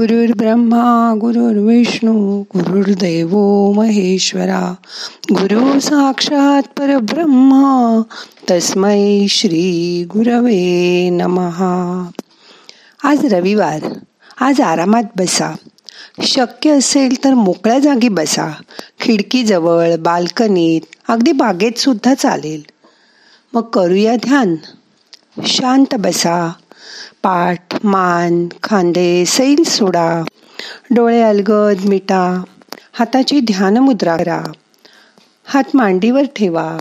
[0.00, 3.28] ब्रह्मा गुरुर्विष्णू गुरुर्दैव
[3.72, 4.74] महेश्वरा
[5.32, 8.02] गुरु साक्षात परब्रह्मा
[8.50, 12.10] तस्मै श्री गुरवे नमहा
[13.02, 13.84] आज रविवार
[14.40, 15.56] आज आरामात बसा.
[16.22, 18.48] शक्य असेल तर मोकळ्या जागी बसा.
[19.00, 22.60] खिडकीजवळ बाल्कनीत अगदी बागेत सुद्धा चालेल.
[23.52, 24.56] मग करूया ध्यान.
[25.46, 26.52] शांत बसा.
[27.22, 30.22] पाठ मान खांदे सैल सोडा
[30.90, 32.42] डोळे अलगद मिटा
[32.92, 34.42] हाताची ध्यान मुद्रा करा.
[35.44, 36.78] हात मांडीवर ठेवा.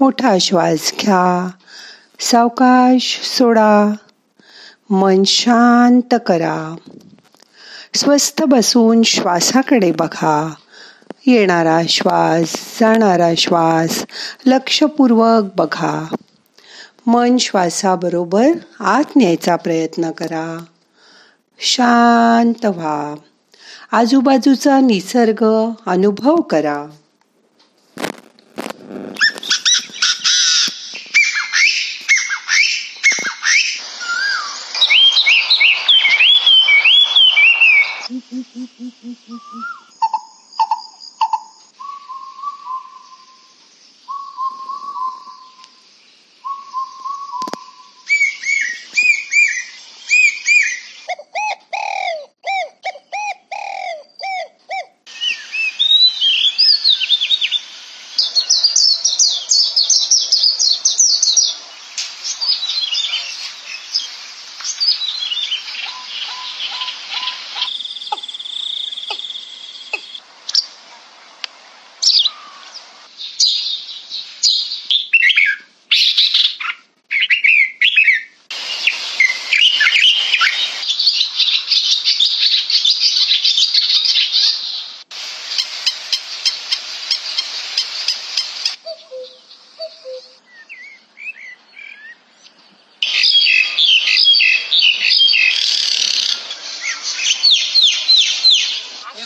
[0.00, 1.50] मोठा श्वास घ्या.
[2.20, 3.92] सावकाश सोडा.
[4.90, 6.76] मन शांत करा.
[7.94, 10.54] स्वस्थ बसून श्वासाकडे बघा.
[11.26, 14.04] येणारा श्वास जाणारा श्वास
[14.46, 16.14] लक्षपूर्वक बघा.
[17.06, 18.46] मन श्वासाबरोबर
[18.80, 20.64] आत न्यायचा प्रयत्न करा.
[21.58, 23.14] शांत व्हा.
[23.92, 25.44] आजूबाजूचा निसर्ग
[25.86, 26.86] अनुभव करा.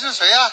[0.05, 0.53] 是谁呀、啊？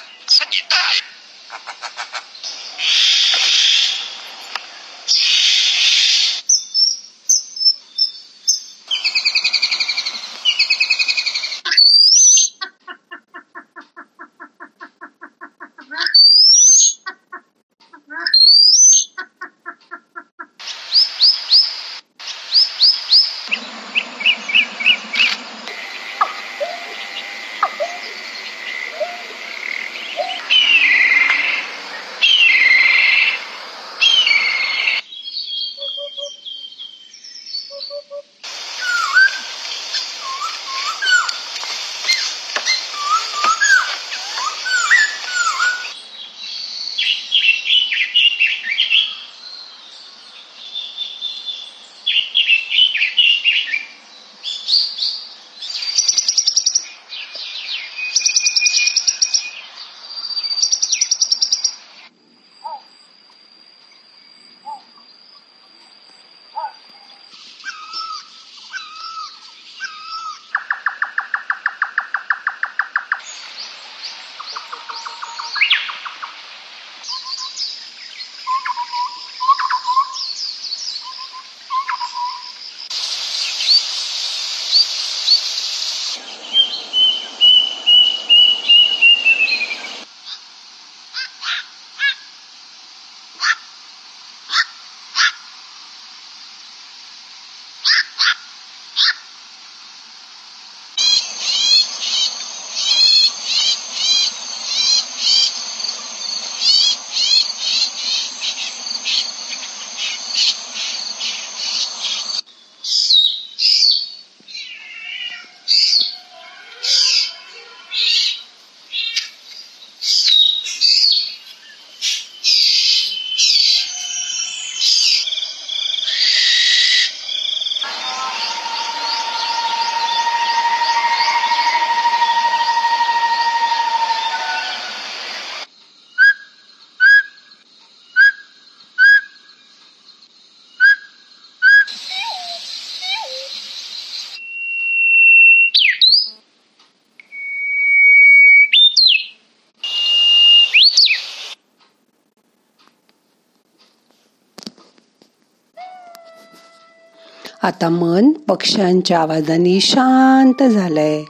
[157.64, 161.24] आता मन पक्ष्यांच्या आवाजाने शांत झालंय.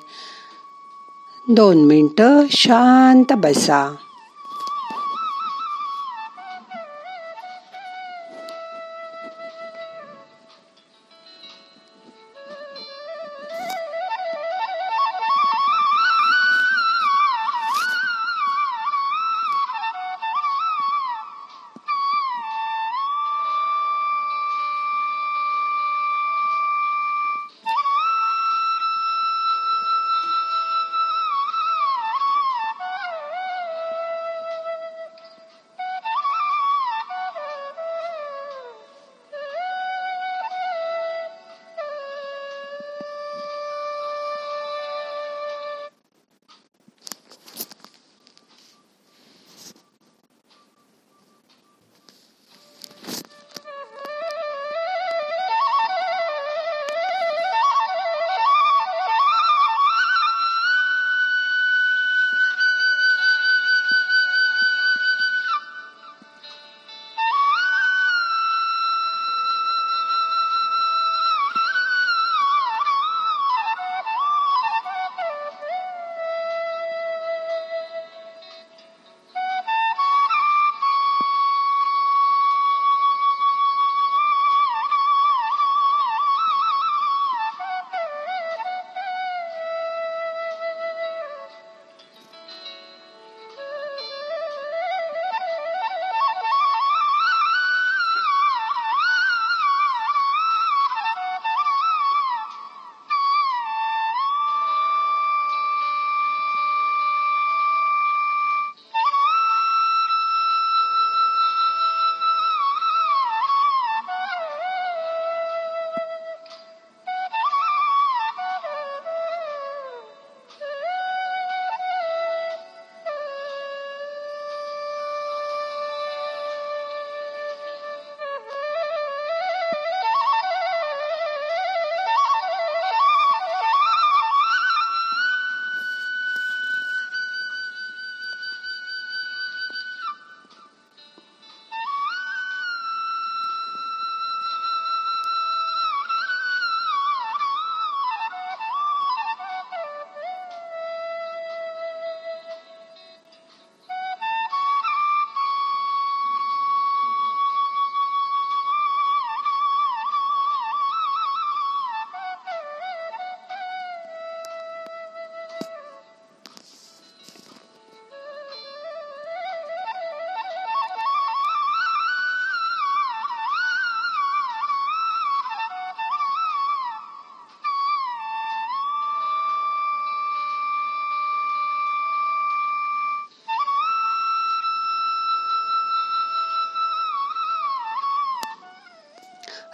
[1.47, 3.95] दोन मिनटं शांत बसा.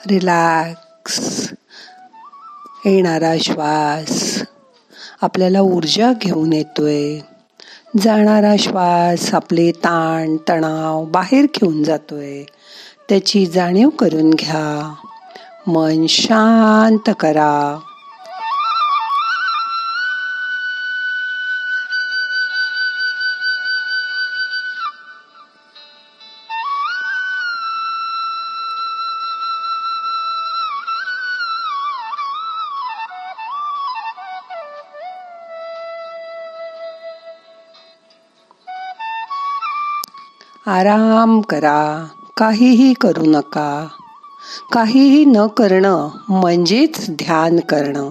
[0.10, 1.50] रिलॅक्स
[2.86, 4.44] येणारा श्वास
[5.22, 7.20] आपल्याला ऊर्जा घेऊन येतोय.
[8.02, 12.44] जाणारा श्वास आपले ताण तणाव बाहेर घेऊन जातोय.
[13.10, 14.94] त्याची जाणीव करून घ्या.
[15.68, 17.80] मन शांत करा.
[40.68, 42.08] आराम करा.
[42.38, 43.88] काहीही करू नका.
[44.72, 48.10] काहीही न करणं म्हणजेच ध्यान करणं.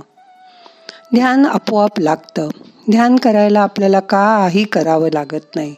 [1.14, 2.48] ध्यान आपोआप लागतं.
[2.90, 5.74] ध्यान करायला आपल्याला काही करावं लागत नाही.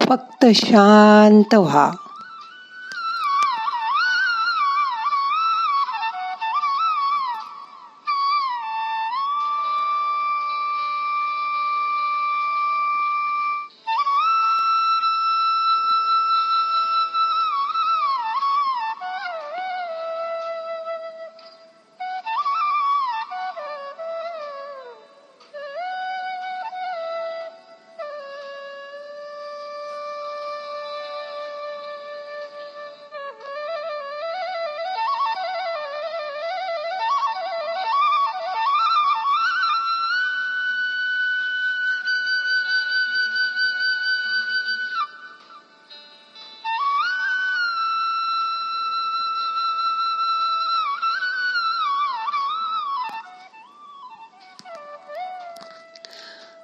[0.00, 1.90] फक्त शांत व्हा.